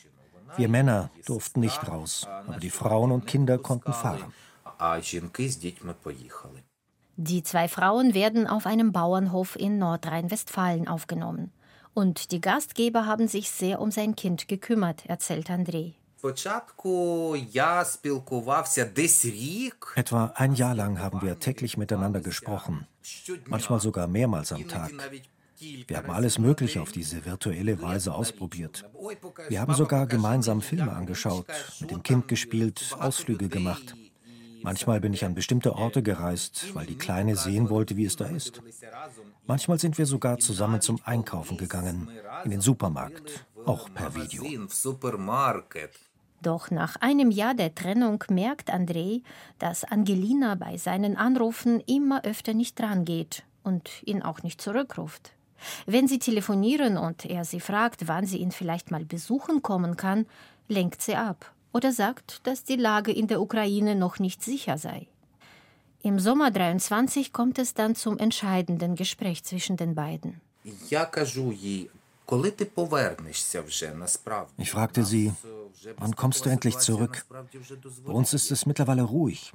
Wir 0.56 0.68
Männer 0.68 1.10
durften 1.26 1.60
nicht 1.60 1.86
raus, 1.86 2.26
aber 2.46 2.58
die 2.58 2.70
Frauen 2.70 3.12
und 3.12 3.26
Kinder 3.26 3.58
konnten 3.58 3.92
fahren. 3.92 4.32
Die 7.16 7.42
zwei 7.42 7.68
Frauen 7.68 8.14
werden 8.14 8.46
auf 8.46 8.66
einem 8.66 8.92
Bauernhof 8.92 9.56
in 9.56 9.78
Nordrhein-Westfalen 9.78 10.88
aufgenommen. 10.88 11.52
Und 11.98 12.30
die 12.30 12.40
Gastgeber 12.40 13.06
haben 13.06 13.26
sich 13.26 13.50
sehr 13.50 13.80
um 13.80 13.90
sein 13.90 14.14
Kind 14.14 14.46
gekümmert, 14.46 15.06
erzählt 15.06 15.50
Andrei. 15.50 15.94
Etwa 19.96 20.32
ein 20.36 20.54
Jahr 20.54 20.74
lang 20.76 21.00
haben 21.00 21.22
wir 21.22 21.38
täglich 21.40 21.76
miteinander 21.76 22.20
gesprochen, 22.20 22.86
manchmal 23.46 23.80
sogar 23.80 24.06
mehrmals 24.06 24.52
am 24.52 24.68
Tag. 24.68 24.92
Wir 25.88 25.96
haben 25.96 26.10
alles 26.12 26.38
Mögliche 26.38 26.80
auf 26.82 26.92
diese 26.92 27.26
virtuelle 27.26 27.82
Weise 27.82 28.14
ausprobiert. 28.14 28.88
Wir 29.48 29.60
haben 29.60 29.74
sogar 29.74 30.06
gemeinsam 30.06 30.62
Filme 30.62 30.92
angeschaut, 30.92 31.46
mit 31.80 31.90
dem 31.90 32.04
Kind 32.04 32.28
gespielt, 32.28 32.94
Ausflüge 33.00 33.48
gemacht. 33.48 33.96
Manchmal 34.62 35.00
bin 35.00 35.12
ich 35.12 35.24
an 35.24 35.34
bestimmte 35.34 35.74
Orte 35.74 36.02
gereist, 36.02 36.74
weil 36.74 36.86
die 36.86 36.98
Kleine 36.98 37.36
sehen 37.36 37.70
wollte, 37.70 37.96
wie 37.96 38.04
es 38.04 38.16
da 38.16 38.26
ist. 38.26 38.62
Manchmal 39.48 39.78
sind 39.78 39.96
wir 39.96 40.04
sogar 40.04 40.38
zusammen 40.38 40.82
zum 40.82 41.00
Einkaufen 41.04 41.56
gegangen, 41.56 42.06
in 42.44 42.50
den 42.50 42.60
Supermarkt, 42.60 43.46
auch 43.64 43.88
per 43.94 44.14
Video. 44.14 44.44
Doch 46.42 46.70
nach 46.70 46.96
einem 46.96 47.30
Jahr 47.30 47.54
der 47.54 47.74
Trennung 47.74 48.22
merkt 48.28 48.70
Andrei, 48.70 49.22
dass 49.58 49.84
Angelina 49.84 50.54
bei 50.54 50.76
seinen 50.76 51.16
Anrufen 51.16 51.80
immer 51.80 52.24
öfter 52.24 52.52
nicht 52.52 52.78
drangeht 52.78 53.42
und 53.62 53.90
ihn 54.04 54.22
auch 54.22 54.42
nicht 54.42 54.60
zurückruft. 54.60 55.32
Wenn 55.86 56.08
sie 56.08 56.18
telefonieren 56.18 56.98
und 56.98 57.24
er 57.24 57.46
sie 57.46 57.60
fragt, 57.60 58.06
wann 58.06 58.26
sie 58.26 58.38
ihn 58.38 58.52
vielleicht 58.52 58.90
mal 58.90 59.06
besuchen 59.06 59.62
kommen 59.62 59.96
kann, 59.96 60.26
lenkt 60.68 61.00
sie 61.00 61.16
ab 61.16 61.54
oder 61.72 61.90
sagt, 61.92 62.46
dass 62.46 62.64
die 62.64 62.76
Lage 62.76 63.12
in 63.12 63.28
der 63.28 63.40
Ukraine 63.40 63.96
noch 63.96 64.18
nicht 64.18 64.42
sicher 64.42 64.76
sei. 64.76 65.08
Im 66.02 66.20
Sommer 66.20 66.50
23 66.50 67.32
kommt 67.32 67.58
es 67.58 67.74
dann 67.74 67.94
zum 67.94 68.18
entscheidenden 68.18 68.94
Gespräch 68.94 69.44
zwischen 69.44 69.76
den 69.76 69.94
beiden. 69.94 70.40
Ich 74.56 74.70
fragte 74.70 75.04
sie, 75.04 75.32
wann 75.96 76.16
kommst 76.16 76.44
du 76.44 76.50
endlich 76.50 76.78
zurück? 76.78 77.26
Bei 78.04 78.12
uns 78.12 78.34
ist 78.34 78.50
es 78.50 78.66
mittlerweile 78.66 79.02
ruhig. 79.02 79.52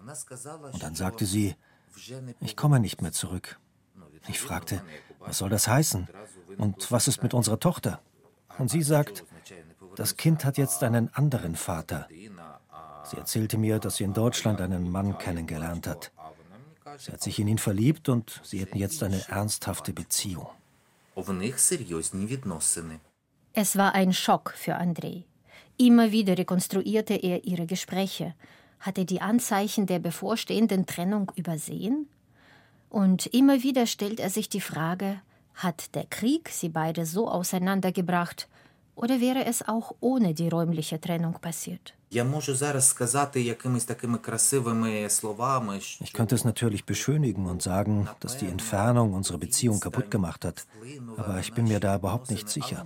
Und 0.72 0.84
dann 0.84 0.96
sagte 0.96 1.26
sie, 1.26 1.56
ich 2.40 2.56
komme 2.56 2.80
nicht 2.80 3.02
mehr 3.02 3.12
zurück. 3.12 3.60
Ich 4.28 4.40
fragte, 4.40 4.82
was 5.20 5.38
soll 5.38 5.50
das 5.50 5.68
heißen? 5.68 6.08
Und 6.58 6.92
was 6.92 7.08
ist 7.08 7.22
mit 7.24 7.34
unserer 7.34 7.60
Tochter? 7.60 8.02
Und 8.58 8.70
sie 8.70 8.82
sagt, 8.82 9.24
das 9.96 10.18
Kind 10.18 10.46
hat 10.46 10.58
jetzt 10.58 10.84
einen 10.84 11.14
anderen 11.14 11.56
Vater. 11.56 12.08
Sie 13.06 13.18
erzählte 13.18 13.58
mir, 13.58 13.80
dass 13.80 13.98
sie 13.98 14.06
in 14.06 14.14
Deutschland 14.14 14.62
einen 14.62 14.90
Mann 14.90 15.18
kennengelernt 15.18 15.88
hat. 15.88 16.12
Sie 16.98 17.12
hat 17.12 17.22
sich 17.22 17.40
in 17.40 17.48
ihn 17.48 17.58
verliebt 17.58 18.10
und 18.10 18.42
sie 18.44 18.60
hätten 18.60 18.78
jetzt 18.78 19.04
eine 19.04 19.28
ernsthafte 19.30 19.94
Beziehung. 19.94 20.48
Es 23.54 23.78
war 23.78 23.94
ein 23.94 24.14
Schock 24.14 24.54
für 24.56 24.76
Andrei. 24.76 25.24
Immer 25.78 26.12
wieder 26.12 26.38
rekonstruierte 26.38 27.16
er 27.16 27.46
ihre 27.46 27.66
Gespräche. 27.66 28.36
Hat 28.80 28.98
er 28.98 29.06
die 29.06 29.22
Anzeichen 29.22 29.86
der 29.86 30.00
bevorstehenden 30.00 30.86
Trennung 30.86 31.32
übersehen? 31.36 32.08
Und 32.90 33.28
immer 33.28 33.64
wieder 33.64 33.88
stellt 33.88 34.20
er 34.20 34.30
sich 34.30 34.50
die 34.50 34.62
Frage, 34.62 35.22
hat 35.56 35.96
der 35.96 36.06
Krieg 36.06 36.50
sie 36.50 36.70
beide 36.70 37.06
so 37.06 37.30
auseinandergebracht, 37.30 38.48
oder 38.96 39.20
wäre 39.20 39.46
es 39.46 39.68
auch 39.68 39.96
ohne 40.00 40.34
die 40.34 40.50
räumliche 40.50 41.00
Trennung 41.02 41.34
passiert? 41.34 41.94
Ich 42.12 42.22
könnte 46.14 46.36
es 46.36 46.46
natürlich 46.46 46.86
beschönigen 46.86 47.46
und 47.48 47.62
sagen, 47.62 48.08
dass 48.20 48.38
die 48.38 48.48
Entfernung 48.48 49.14
unsere 49.14 49.40
Beziehung 49.40 49.80
kaputt 49.80 50.12
gemacht 50.12 50.46
hat, 50.46 50.68
aber 51.18 51.40
ich 51.40 51.54
bin 51.54 51.68
mir 51.68 51.80
da 51.80 51.96
überhaupt 51.96 52.30
nicht 52.30 52.50
sicher. 52.50 52.86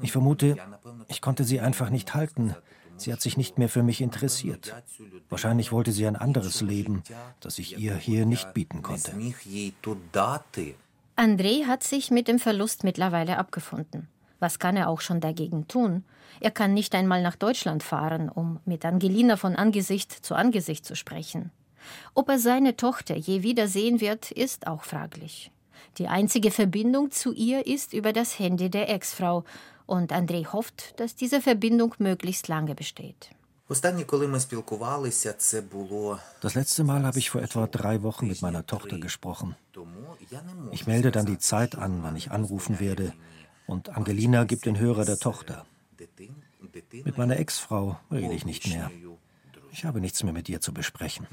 Ich 0.00 0.12
vermute, 0.12 0.56
ich 1.08 1.20
konnte 1.20 1.44
sie 1.44 1.60
einfach 1.60 1.90
nicht 1.90 2.14
halten. 2.14 2.54
Sie 2.96 3.12
hat 3.12 3.20
sich 3.20 3.36
nicht 3.36 3.58
mehr 3.58 3.68
für 3.68 3.82
mich 3.82 4.00
interessiert. 4.00 4.74
Wahrscheinlich 5.28 5.72
wollte 5.72 5.90
sie 5.90 6.06
ein 6.06 6.16
anderes 6.16 6.60
Leben, 6.60 7.02
das 7.40 7.58
ich 7.58 7.78
ihr 7.78 7.96
hier 7.96 8.26
nicht 8.26 8.52
bieten 8.52 8.82
konnte. 8.82 9.12
André 11.16 11.66
hat 11.66 11.82
sich 11.82 12.10
mit 12.10 12.28
dem 12.28 12.38
Verlust 12.38 12.84
mittlerweile 12.84 13.38
abgefunden. 13.38 14.08
Was 14.40 14.58
kann 14.58 14.76
er 14.76 14.88
auch 14.88 15.00
schon 15.00 15.20
dagegen 15.20 15.68
tun? 15.68 16.04
Er 16.40 16.50
kann 16.50 16.74
nicht 16.74 16.94
einmal 16.94 17.22
nach 17.22 17.36
Deutschland 17.36 17.82
fahren, 17.82 18.28
um 18.28 18.58
mit 18.64 18.84
Angelina 18.84 19.36
von 19.36 19.54
Angesicht 19.54 20.10
zu 20.10 20.34
Angesicht 20.34 20.84
zu 20.84 20.96
sprechen. 20.96 21.52
Ob 22.14 22.28
er 22.28 22.38
seine 22.38 22.76
Tochter 22.76 23.16
je 23.16 23.42
wiedersehen 23.42 24.00
wird, 24.00 24.30
ist 24.30 24.66
auch 24.66 24.84
fraglich. 24.84 25.52
Die 25.98 26.08
einzige 26.08 26.50
Verbindung 26.50 27.10
zu 27.10 27.32
ihr 27.32 27.66
ist 27.66 27.92
über 27.92 28.12
das 28.12 28.38
Handy 28.38 28.70
der 28.70 28.88
Ex-Frau, 28.90 29.44
und 29.86 30.12
Andrei 30.12 30.44
hofft, 30.44 30.98
dass 31.00 31.16
diese 31.16 31.40
Verbindung 31.40 31.96
möglichst 31.98 32.46
lange 32.46 32.76
besteht. 32.76 33.30
Das 33.68 33.82
letzte 36.54 36.84
Mal 36.84 37.02
habe 37.04 37.18
ich 37.18 37.30
vor 37.30 37.42
etwa 37.42 37.66
drei 37.66 38.02
Wochen 38.02 38.28
mit 38.28 38.40
meiner 38.40 38.64
Tochter 38.66 38.98
gesprochen. 38.98 39.56
Ich 40.70 40.86
melde 40.86 41.10
dann 41.10 41.26
die 41.26 41.38
Zeit 41.38 41.76
an, 41.76 42.04
wann 42.04 42.14
ich 42.14 42.30
anrufen 42.30 42.78
werde, 42.78 43.12
und 43.70 43.96
Angelina 43.96 44.44
gibt 44.44 44.66
den 44.66 44.78
Hörer 44.78 45.04
der 45.04 45.18
Tochter. 45.18 45.64
Mit 47.04 47.16
meiner 47.16 47.38
Ex-Frau 47.38 47.98
rede 48.10 48.34
ich 48.34 48.44
nicht 48.44 48.66
mehr. 48.66 48.90
Ich 49.72 49.84
habe 49.84 50.00
nichts 50.00 50.22
mehr 50.24 50.32
mit 50.32 50.48
ihr 50.48 50.60
zu 50.60 50.74
besprechen. 50.74 51.26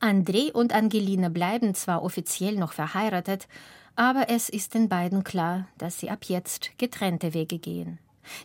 André 0.00 0.52
und 0.52 0.72
Angelina 0.72 1.28
bleiben 1.28 1.74
zwar 1.74 2.02
offiziell 2.02 2.56
noch 2.56 2.72
verheiratet, 2.72 3.48
aber 3.96 4.28
es 4.28 4.48
ist 4.48 4.74
den 4.74 4.88
beiden 4.88 5.24
klar, 5.24 5.66
dass 5.78 5.98
sie 5.98 6.10
ab 6.10 6.24
jetzt 6.24 6.70
getrennte 6.78 7.34
Wege 7.34 7.58
gehen. 7.58 7.98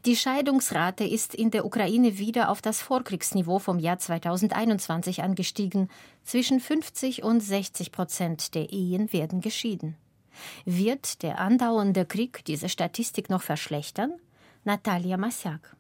Die 0.06 0.16
Scheidungsrate 0.16 1.06
ist 1.06 1.34
in 1.34 1.52
der 1.52 1.66
Ukraine 1.66 2.18
wieder 2.18 2.50
auf 2.50 2.62
das 2.62 2.82
Vorkriegsniveau 2.82 3.60
vom 3.60 3.80
Jahr 3.80 3.98
2021 3.98 5.24
angestiegen. 5.24 5.90
Zwischen 6.24 6.60
50 6.60 7.24
und 7.24 7.40
60 7.42 7.92
Prozent 7.92 8.56
der 8.56 8.72
Ehen 8.72 9.14
werden 9.14 9.42
geschieden. 9.42 9.96
Wird 10.66 11.24
der 11.24 11.40
andauernde 11.40 12.06
Krieg 12.06 12.44
diese 12.46 12.70
Statistik 12.70 13.30
noch 13.30 13.42
verschlechtern? 13.42 14.14
Natalia 14.64 15.18
Masyak. 15.18 15.76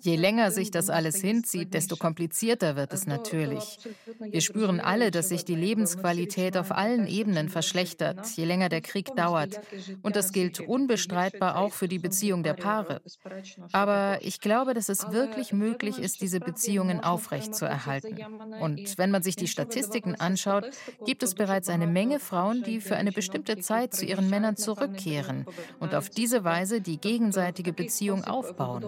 Je 0.00 0.16
länger 0.16 0.50
sich 0.50 0.70
das 0.70 0.90
alles 0.90 1.16
hinzieht, 1.16 1.72
desto 1.72 1.96
komplizierter 1.96 2.76
wird 2.76 2.92
es 2.92 3.06
natürlich. 3.06 3.78
Wir 4.20 4.42
spüren 4.42 4.78
alle, 4.78 5.10
dass 5.10 5.30
sich 5.30 5.46
die 5.46 5.54
Lebensqualität 5.54 6.58
auf 6.58 6.70
allen 6.70 7.06
Ebenen 7.06 7.48
verschlechtert, 7.48 8.26
je 8.36 8.44
länger 8.44 8.68
der 8.68 8.82
Krieg 8.82 9.16
dauert. 9.16 9.58
Und 10.02 10.16
das 10.16 10.32
gilt 10.32 10.60
unbestreitbar 10.60 11.56
auch 11.56 11.72
für 11.72 11.88
die 11.88 11.98
Beziehung 11.98 12.42
der 12.42 12.52
Paare. 12.52 13.00
Aber 13.72 14.18
ich 14.20 14.40
glaube, 14.40 14.74
dass 14.74 14.90
es 14.90 15.10
wirklich 15.10 15.54
möglich 15.54 15.98
ist, 15.98 16.20
diese 16.20 16.40
Beziehungen 16.40 17.00
aufrechtzuerhalten. 17.00 18.18
Und 18.60 18.98
wenn 18.98 19.10
man 19.10 19.22
sich 19.22 19.36
die 19.36 19.48
Statistiken 19.48 20.14
anschaut, 20.14 20.68
gibt 21.06 21.22
es 21.22 21.34
bereits 21.34 21.70
eine 21.70 21.86
Menge 21.86 22.20
Frauen, 22.20 22.62
die 22.64 22.82
für 22.82 22.96
eine 22.96 23.12
bestimmte 23.12 23.56
Zeit 23.60 23.94
zu 23.94 24.04
ihren 24.04 24.28
Männern 24.28 24.58
zurückkehren 24.58 25.46
und 25.80 25.94
auf 25.94 26.10
diese 26.10 26.44
Weise 26.44 26.82
die 26.82 27.00
gegenseitige 27.00 27.45
gegenseitige 27.45 27.71
Beziehung 27.71 28.23
aufbauen. 28.23 28.83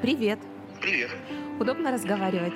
Привет. 0.00 0.38
Привет. 0.80 1.10
Удобно 1.58 1.90
разговаривать? 1.90 2.54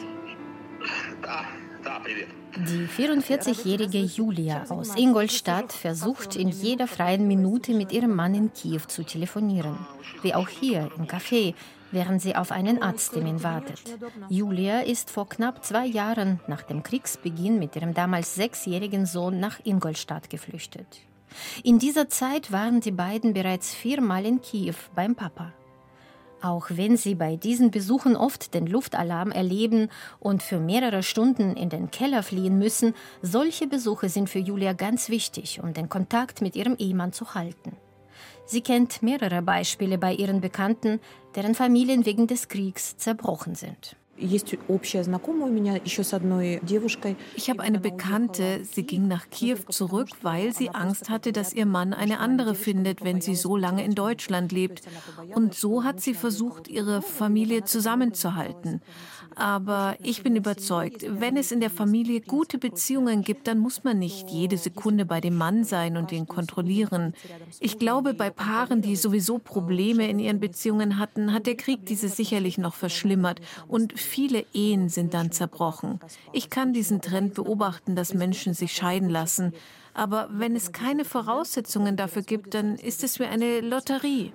Да, 1.21 1.45
да, 1.83 2.01
привет. 2.05 2.29
Die 2.55 2.87
44-jährige 2.87 3.99
Julia 3.99 4.65
aus 4.69 4.95
Ingolstadt 4.97 5.73
versucht 5.73 6.37
in 6.37 6.49
jeder 6.49 6.87
freien 6.87 7.27
Minute 7.27 7.73
mit 7.75 7.91
ihrem 7.93 8.15
Mann 8.15 8.35
in 8.35 8.53
Kiew 8.53 8.83
zu 8.87 9.03
telefonieren. 9.05 9.77
Wie 10.23 10.35
auch 10.35 10.49
hier 10.49 10.91
im 10.97 11.07
Café, 11.07 11.55
während 11.92 12.22
sie 12.22 12.36
auf 12.36 12.52
einen 12.52 12.82
Arzttermin 12.82 13.44
wartet. 13.44 13.82
Julia 14.30 14.82
ist 14.82 15.10
vor 15.10 15.30
knapp 15.30 15.64
zwei 15.64 15.86
Jahren 15.86 16.40
nach 16.48 16.64
dem 16.64 16.84
Kriegsbeginn 16.84 17.60
mit 17.60 17.76
ihrem 17.76 17.94
damals 17.94 18.36
sechsjährigen 18.36 19.06
Sohn 19.06 19.40
nach 19.40 19.60
Ingolstadt 19.64 20.30
geflüchtet. 20.30 21.02
In 21.64 21.80
dieser 21.80 22.10
Zeit 22.10 22.52
waren 22.52 22.82
die 22.82 22.92
beiden 22.92 23.34
bereits 23.34 23.74
viermal 23.74 24.26
in 24.26 24.42
Kiew 24.42 24.76
beim 24.96 25.16
Papa. 25.16 25.54
Auch 26.42 26.68
wenn 26.70 26.98
sie 26.98 27.16
bei 27.16 27.36
diesen 27.36 27.72
Besuchen 27.72 28.16
oft 28.16 28.54
den 28.54 28.68
Luftalarm 28.68 29.32
erleben 29.32 29.90
und 30.20 30.44
für 30.44 30.60
mehrere 30.60 31.02
Stunden 31.02 31.56
in 31.56 31.70
den 31.70 31.90
Keller 31.90 32.22
fliehen 32.22 32.60
müssen, 32.60 32.94
solche 33.24 33.66
Besuche 33.66 34.10
sind 34.10 34.30
für 34.30 34.40
Julia 34.40 34.74
ganz 34.74 35.10
wichtig, 35.10 35.62
um 35.64 35.74
den 35.74 35.90
Kontakt 35.90 36.42
mit 36.42 36.56
ihrem 36.56 36.76
Ehemann 36.78 37.12
zu 37.12 37.34
halten. 37.34 37.77
Sie 38.46 38.62
kennt 38.62 39.04
mehrere 39.04 39.42
Beispiele 39.42 39.98
bei 39.98 40.14
ihren 40.14 40.42
Bekannten, 40.42 41.00
deren 41.36 41.56
Familien 41.56 42.06
wegen 42.06 42.28
des 42.28 42.48
Kriegs 42.48 42.98
zerbrochen 42.98 43.56
sind. 43.56 43.96
Ich 44.20 44.34
habe 47.50 47.62
eine 47.62 47.80
Bekannte, 47.80 48.64
sie 48.64 48.84
ging 48.84 49.08
nach 49.08 49.30
Kiew 49.30 49.60
zurück, 49.70 50.10
weil 50.24 50.56
sie 50.56 50.72
Angst 50.72 51.12
hatte, 51.12 51.32
dass 51.32 51.54
ihr 51.54 51.68
Mann 51.68 51.94
eine 51.94 52.20
andere 52.20 52.56
findet, 52.56 53.04
wenn 53.04 53.22
sie 53.22 53.36
so 53.36 53.56
lange 53.56 53.86
in 53.86 53.94
Deutschland 53.94 54.52
lebt. 54.52 54.82
Und 55.36 55.54
so 55.54 55.84
hat 55.84 56.02
sie 56.02 56.16
versucht, 56.16 56.68
ihre 56.68 57.04
Familie 57.04 57.64
zusammenzuhalten. 57.64 58.82
Aber 59.38 59.96
ich 60.02 60.24
bin 60.24 60.36
überzeugt, 60.36 61.06
wenn 61.08 61.38
es 61.38 61.52
in 61.52 61.60
der 61.60 61.70
Familie 61.70 62.22
gute 62.22 62.58
Beziehungen 62.58 63.22
gibt, 63.22 63.46
dann 63.48 63.60
muss 63.60 63.84
man 63.84 64.00
nicht 64.00 64.32
jede 64.32 64.58
Sekunde 64.58 65.06
bei 65.06 65.22
dem 65.22 65.36
Mann 65.36 65.64
sein 65.64 65.96
und 65.96 66.12
ihn 66.12 66.26
kontrollieren. 66.26 67.14
Ich 67.60 67.78
glaube, 67.78 68.16
bei 68.16 68.32
Paaren, 68.32 68.82
die 68.82 68.96
sowieso 68.96 69.38
Probleme 69.38 70.10
in 70.10 70.18
ihren 70.18 70.40
Beziehungen 70.40 70.98
hatten, 70.98 71.34
hat 71.34 71.46
der 71.46 71.56
Krieg 71.56 71.86
diese 71.86 72.10
sicherlich 72.10 72.58
noch 72.58 72.74
verschlimmert 72.74 73.40
und 73.68 74.00
viele 74.00 74.44
Ehen 74.54 74.90
sind 74.90 75.14
dann 75.14 75.32
zerbrochen. 75.32 76.00
Ich 76.34 76.50
kann 76.50 76.74
diesen 76.74 77.02
Trend 77.02 77.36
beobachten, 77.36 77.96
dass 77.96 78.16
Menschen 78.16 78.56
sich 78.56 78.74
scheiden 78.74 79.10
lassen. 79.10 79.54
Aber 79.94 80.30
wenn 80.32 80.56
es 80.56 80.72
keine 80.72 81.06
Voraussetzungen 81.06 81.96
dafür 81.96 82.24
gibt, 82.24 82.56
dann 82.56 82.76
ist 82.76 83.04
es 83.04 83.20
wie 83.20 83.26
eine 83.26 83.62
Lotterie. 83.62 84.32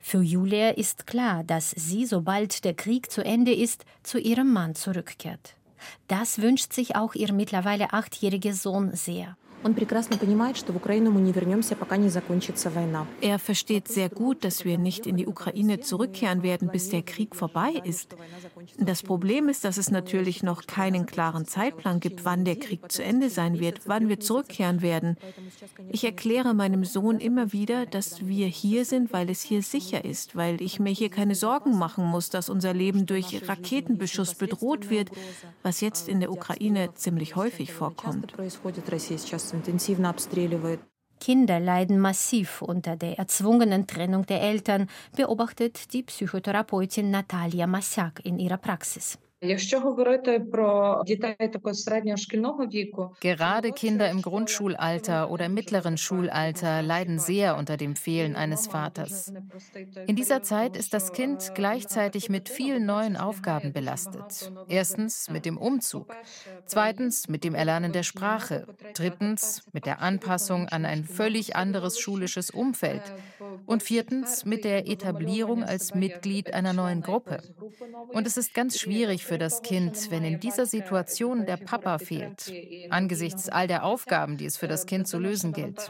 Für 0.00 0.22
Julia 0.22 0.70
ist 0.70 1.06
klar, 1.06 1.44
dass 1.44 1.70
sie, 1.70 2.06
sobald 2.06 2.64
der 2.64 2.74
Krieg 2.74 3.10
zu 3.10 3.22
Ende 3.22 3.54
ist, 3.54 3.84
zu 4.02 4.18
ihrem 4.18 4.52
Mann 4.52 4.74
zurückkehrt. 4.74 5.54
Das 6.08 6.40
wünscht 6.40 6.72
sich 6.72 6.96
auch 6.96 7.14
ihr 7.14 7.32
mittlerweile 7.32 7.92
achtjähriger 7.92 8.54
Sohn 8.54 8.94
sehr. 8.94 9.36
Er 13.20 13.38
versteht 13.38 13.88
sehr 13.88 14.08
gut, 14.08 14.42
dass 14.42 14.64
wir 14.64 14.78
nicht 14.78 15.06
in 15.06 15.18
die 15.18 15.26
Ukraine 15.26 15.80
zurückkehren 15.80 16.42
werden, 16.42 16.68
bis 16.68 16.88
der 16.88 17.02
Krieg 17.02 17.36
vorbei 17.36 17.74
ist. 17.84 18.16
Das 18.78 19.02
Problem 19.02 19.48
ist, 19.48 19.64
dass 19.64 19.76
es 19.76 19.90
natürlich 19.90 20.42
noch 20.42 20.66
keinen 20.66 21.06
klaren 21.06 21.46
Zeitplan 21.46 22.00
gibt, 22.00 22.24
wann 22.24 22.44
der 22.44 22.56
Krieg 22.56 22.90
zu 22.90 23.02
Ende 23.02 23.30
sein 23.30 23.58
wird, 23.58 23.80
wann 23.86 24.08
wir 24.08 24.20
zurückkehren 24.20 24.82
werden. 24.82 25.16
Ich 25.90 26.04
erkläre 26.04 26.54
meinem 26.54 26.84
Sohn 26.84 27.18
immer 27.18 27.52
wieder, 27.52 27.86
dass 27.86 28.26
wir 28.26 28.46
hier 28.46 28.84
sind, 28.84 29.12
weil 29.12 29.30
es 29.30 29.42
hier 29.42 29.62
sicher 29.62 30.04
ist, 30.04 30.36
weil 30.36 30.60
ich 30.60 30.80
mir 30.80 30.90
hier 30.90 31.10
keine 31.10 31.34
Sorgen 31.34 31.78
machen 31.78 32.04
muss, 32.04 32.30
dass 32.30 32.48
unser 32.48 32.74
Leben 32.74 33.06
durch 33.06 33.48
Raketenbeschuss 33.48 34.34
bedroht 34.34 34.90
wird, 34.90 35.10
was 35.62 35.80
jetzt 35.80 36.08
in 36.08 36.20
der 36.20 36.30
Ukraine 36.30 36.94
ziemlich 36.94 37.36
häufig 37.36 37.72
vorkommt. 37.72 38.34
Kinder 41.20 41.60
leiden 41.60 41.98
massiv 41.98 42.62
unter 42.62 42.96
der 42.96 43.18
erzwungenen 43.18 43.86
Trennung 43.86 44.26
der 44.26 44.40
Eltern, 44.40 44.88
beobachtet 45.14 45.92
die 45.92 46.02
Psychotherapeutin 46.02 47.10
Natalia 47.10 47.66
Massak 47.66 48.20
in 48.24 48.38
ihrer 48.38 48.56
Praxis. 48.56 49.18
Gerade 53.20 53.72
Kinder 53.72 54.10
im 54.10 54.20
Grundschulalter 54.20 55.30
oder 55.30 55.48
mittleren 55.48 55.96
Schulalter 55.96 56.82
leiden 56.82 57.18
sehr 57.18 57.56
unter 57.56 57.78
dem 57.78 57.96
Fehlen 57.96 58.36
eines 58.36 58.66
Vaters. 58.66 59.32
In 60.06 60.14
dieser 60.14 60.42
Zeit 60.42 60.76
ist 60.76 60.92
das 60.92 61.12
Kind 61.12 61.52
gleichzeitig 61.54 62.28
mit 62.28 62.50
vielen 62.50 62.84
neuen 62.84 63.16
Aufgaben 63.16 63.72
belastet. 63.72 64.52
Erstens 64.68 65.30
mit 65.30 65.46
dem 65.46 65.56
Umzug, 65.56 66.14
zweitens 66.66 67.28
mit 67.28 67.42
dem 67.42 67.54
Erlernen 67.54 67.92
der 67.92 68.02
Sprache, 68.02 68.66
drittens 68.92 69.62
mit 69.72 69.86
der 69.86 70.02
Anpassung 70.02 70.68
an 70.68 70.84
ein 70.84 71.04
völlig 71.04 71.56
anderes 71.56 71.98
schulisches 71.98 72.50
Umfeld 72.50 73.14
und 73.64 73.82
viertens 73.82 74.44
mit 74.44 74.64
der 74.64 74.86
Etablierung 74.86 75.64
als 75.64 75.94
Mitglied 75.94 76.52
einer 76.52 76.74
neuen 76.74 77.00
Gruppe. 77.00 77.42
Und 78.12 78.26
es 78.26 78.36
ist 78.36 78.52
ganz 78.52 78.78
schwierig 78.78 79.29
für 79.30 79.38
das 79.38 79.62
Kind, 79.62 80.10
wenn 80.10 80.24
in 80.24 80.40
dieser 80.40 80.66
Situation 80.66 81.46
der 81.46 81.56
Papa 81.56 81.98
fehlt, 81.98 82.52
angesichts 82.90 83.48
all 83.48 83.68
der 83.68 83.84
Aufgaben, 83.84 84.36
die 84.36 84.44
es 84.44 84.56
für 84.56 84.66
das 84.66 84.86
Kind 84.86 85.06
zu 85.06 85.20
lösen 85.20 85.52
gilt. 85.52 85.88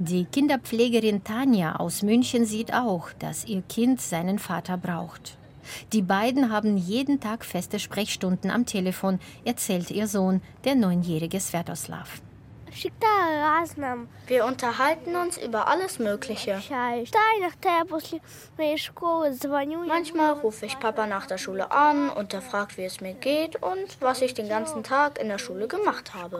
Die 0.00 0.24
Kinderpflegerin 0.24 1.22
Tanja 1.22 1.76
aus 1.76 2.02
München 2.02 2.46
sieht 2.46 2.74
auch, 2.74 3.12
dass 3.20 3.44
ihr 3.44 3.62
Kind 3.62 4.00
seinen 4.00 4.40
Vater 4.40 4.76
braucht. 4.76 5.38
Die 5.92 6.02
beiden 6.02 6.50
haben 6.50 6.76
jeden 6.76 7.20
Tag 7.20 7.44
feste 7.44 7.78
Sprechstunden 7.78 8.50
am 8.50 8.66
Telefon, 8.66 9.20
erzählt 9.44 9.92
ihr 9.92 10.08
Sohn, 10.08 10.40
der 10.64 10.74
neunjährige 10.74 11.38
Svetoslav. 11.38 12.22
Wir 14.26 14.44
unterhalten 14.44 15.16
uns 15.16 15.38
über 15.38 15.68
alles 15.68 15.98
Mögliche. 15.98 16.60
Manchmal 19.86 20.32
rufe 20.32 20.66
ich 20.66 20.78
Papa 20.78 21.06
nach 21.06 21.26
der 21.26 21.38
Schule 21.38 21.70
an 21.70 22.10
und 22.10 22.34
er 22.34 22.42
fragt, 22.42 22.76
wie 22.78 22.84
es 22.84 23.00
mir 23.00 23.14
geht 23.14 23.62
und 23.62 23.98
was 24.00 24.22
ich 24.22 24.34
den 24.34 24.48
ganzen 24.48 24.82
Tag 24.82 25.20
in 25.20 25.28
der 25.28 25.38
Schule 25.38 25.68
gemacht 25.68 26.14
habe. 26.14 26.38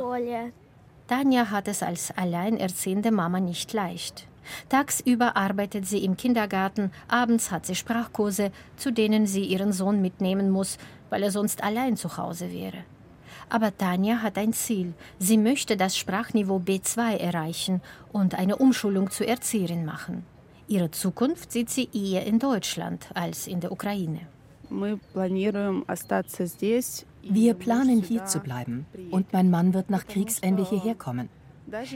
Tanja 1.09 1.51
hat 1.51 1.69
es 1.69 1.83
als 1.83 2.13
alleinerziehende 2.17 3.11
Mama 3.11 3.41
nicht 3.41 3.73
leicht. 3.73 4.27
Tagsüber 4.69 5.37
arbeitet 5.37 5.87
sie 5.87 6.05
im 6.05 6.17
Kindergarten, 6.17 6.93
abends 7.09 7.51
hat 7.51 7.67
sie 7.67 7.75
Sprachkurse, 7.75 8.51
zu 8.77 8.93
denen 8.93 9.27
sie 9.27 9.45
ihren 9.45 9.73
Sohn 9.73 10.03
mitnehmen 10.03 10.51
muss, 10.51 10.79
weil 11.11 11.23
er 11.23 11.31
sonst 11.31 11.63
allein 11.63 11.97
zu 11.97 12.17
Hause 12.17 12.53
wäre. 12.53 12.85
Aber 13.51 13.77
Tanja 13.77 14.23
hat 14.23 14.37
ein 14.37 14.53
Ziel. 14.53 14.93
Sie 15.19 15.39
möchte 15.39 15.77
das 15.77 15.97
Sprachniveau 15.97 16.59
B2 16.59 17.17
erreichen 17.17 17.81
und 18.13 18.35
eine 18.35 18.57
Umschulung 18.57 19.11
zur 19.11 19.27
Erzieherin 19.27 19.85
machen. 19.85 20.25
Ihre 20.67 20.91
Zukunft 20.91 21.51
sieht 21.53 21.71
sie 21.71 21.89
eher 21.95 22.27
in 22.27 22.39
Deutschland 22.39 23.09
als 23.15 23.47
in 23.47 23.61
der 23.61 23.73
Ukraine. 23.73 24.21
Wir 27.23 27.55
planen 27.55 28.03
hier 28.03 28.25
zu 28.27 28.41
bleiben 28.41 28.87
und 29.11 29.33
mein 29.33 29.51
Mann 29.51 29.73
wird 29.73 29.89
nach 29.89 30.07
Kriegsende 30.07 30.69
hierher 30.69 30.95
kommen. 30.95 31.31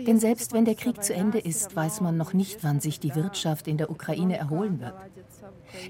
Denn 0.06 0.18
selbst 0.18 0.52
wenn 0.52 0.64
der 0.64 0.74
Krieg 0.74 1.02
zu 1.02 1.14
Ende 1.14 1.38
ist, 1.38 1.74
weiß 1.76 2.00
man 2.00 2.16
noch 2.16 2.32
nicht, 2.32 2.62
wann 2.64 2.80
sich 2.80 3.00
die 3.00 3.14
Wirtschaft 3.14 3.68
in 3.68 3.78
der 3.78 3.90
Ukraine 3.90 4.36
erholen 4.36 4.80
wird. 4.80 4.94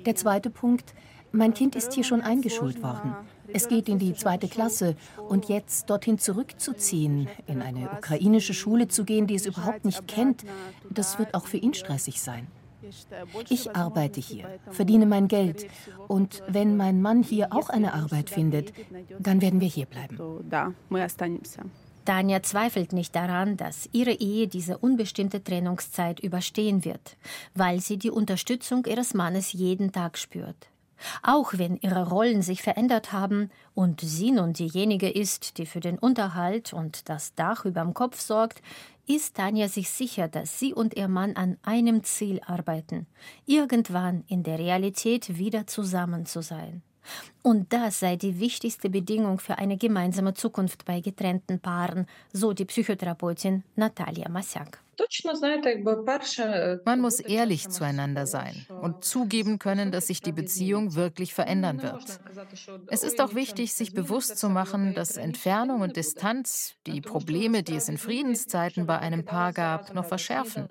Der 0.07 0.15
zweite 0.15 0.51
Punkt, 0.51 0.95
mein 1.33 1.55
Kind 1.55 1.75
ist 1.77 1.93
hier 1.93 2.05
schon 2.05 2.21
eingeschult 2.21 2.83
worden. 2.83 3.15
Es 3.53 3.69
geht 3.69 3.89
in 3.89 3.99
die 3.99 4.15
zweite 4.15 4.49
Klasse 4.49 4.97
und 5.29 5.49
jetzt 5.49 5.89
dorthin 5.91 6.19
zurückzuziehen, 6.19 7.29
in 7.47 7.63
eine 7.63 7.91
ukrainische 7.91 8.55
Schule 8.55 8.89
zu 8.89 9.05
gehen, 9.05 9.27
die 9.27 9.35
es 9.35 9.47
überhaupt 9.47 9.85
nicht 9.85 10.07
kennt, 10.09 10.45
das 10.91 11.19
wird 11.19 11.35
auch 11.35 11.47
für 11.47 11.59
ihn 11.59 11.75
stressig 11.75 12.21
sein. 12.21 12.47
Ich 13.49 13.75
arbeite 13.77 14.21
hier, 14.21 14.59
verdiene 14.71 15.07
mein 15.07 15.29
Geld 15.29 15.67
und 16.09 16.43
wenn 16.49 16.77
mein 16.77 17.01
Mann 17.01 17.23
hier 17.23 17.53
auch 17.53 17.69
eine 17.69 17.95
Arbeit 17.95 18.29
findet, 18.29 18.73
dann 19.19 19.41
werden 19.41 19.61
wir 19.61 19.69
hier 19.69 19.87
bleiben. 19.87 20.19
Tanja 22.05 22.43
zweifelt 22.43 22.93
nicht 22.93 23.15
daran, 23.15 23.57
dass 23.57 23.89
ihre 23.93 24.13
Ehe 24.13 24.49
diese 24.49 24.79
unbestimmte 24.79 25.45
Trennungszeit 25.45 26.19
überstehen 26.19 26.85
wird, 26.85 27.17
weil 27.55 27.81
sie 27.81 27.97
die 27.97 28.11
Unterstützung 28.11 28.85
ihres 28.87 29.15
Mannes 29.15 29.53
jeden 29.53 29.93
Tag 29.93 30.19
spürt. 30.19 30.72
Auch 31.23 31.55
wenn 31.57 31.77
ihre 31.77 32.09
Rollen 32.09 32.43
sich 32.43 32.63
verändert 32.63 33.13
haben 33.13 33.51
und 33.75 34.01
sie 34.01 34.31
nun 34.31 34.53
diejenige 34.53 35.11
ist, 35.11 35.59
die 35.59 35.67
für 35.67 35.81
den 35.81 35.99
Unterhalt 35.99 36.73
und 36.73 37.09
das 37.09 37.35
Dach 37.35 37.65
überm 37.65 37.95
Kopf 37.95 38.21
sorgt, 38.21 38.63
ist 39.07 39.37
Tanja 39.37 39.69
sich 39.69 39.91
sicher, 39.91 40.29
dass 40.29 40.59
sie 40.59 40.73
und 40.73 40.95
ihr 40.95 41.09
Mann 41.09 41.37
an 41.37 41.59
einem 41.63 42.05
Ziel 42.05 42.41
arbeiten, 42.47 43.07
irgendwann 43.47 44.25
in 44.29 44.43
der 44.43 44.59
Realität 44.59 45.39
wieder 45.39 45.67
zusammen 45.67 46.27
zu 46.27 46.41
sein. 46.41 46.83
Und 47.43 47.73
das 47.73 47.99
sei 47.99 48.17
die 48.17 48.39
wichtigste 48.39 48.89
Bedingung 48.89 49.41
für 49.41 49.59
eine 49.59 49.77
gemeinsame 49.77 50.35
Zukunft 50.35 50.85
bei 50.85 51.01
getrennten 51.01 51.59
Paaren, 51.59 52.07
so 52.33 52.53
die 52.53 52.65
Psychotherapeutin 52.65 53.65
Natalia 53.75 54.29
Massak. 54.29 54.83
Man 56.85 57.01
muss 57.01 57.21
ehrlich 57.21 57.69
zueinander 57.69 58.27
sein 58.27 58.67
und 58.81 59.05
zugeben 59.05 59.59
können, 59.59 59.91
dass 59.91 60.07
sich 60.09 60.21
die 60.21 60.33
Beziehung 60.33 60.95
wirklich 60.95 61.35
verändern 61.35 61.83
wird. 61.83 62.21
Es 62.89 63.03
ist 63.03 63.21
auch 63.21 63.35
wichtig, 63.35 63.75
sich 63.75 63.95
bewusst 63.95 64.39
zu 64.39 64.49
machen, 64.49 64.95
dass 64.95 65.17
Entfernung 65.17 65.81
und 65.81 65.97
Distanz 65.97 66.75
die 66.87 67.01
Probleme, 67.01 67.63
die 67.63 67.77
es 67.77 67.89
in 67.89 67.99
Friedenszeiten 67.99 68.87
bei 68.87 68.99
einem 68.99 69.25
Paar 69.25 69.53
gab, 69.53 69.95
noch 69.95 70.05
verschärfen. 70.05 70.69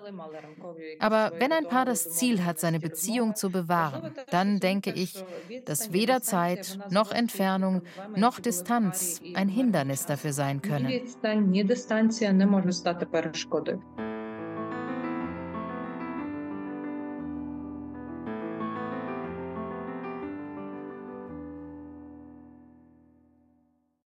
Aber 0.98 1.32
wenn 1.38 1.52
ein 1.52 1.66
Paar 1.66 1.84
das 1.84 2.10
Ziel 2.10 2.44
hat, 2.44 2.58
seine 2.58 2.80
Beziehung 2.80 3.34
zu 3.34 3.50
bewahren, 3.50 4.14
dann 4.30 4.60
denke 4.60 4.92
ich, 4.92 5.24
dass 5.64 5.92
weder 5.92 6.22
Zeit 6.62 6.90
noch 6.90 7.12
Entfernung 7.12 7.82
noch 8.16 8.40
Distanz 8.40 9.20
ein 9.34 9.48
Hindernis 9.48 10.06
dafür 10.06 10.32
sein 10.32 10.62
können. 10.62 10.88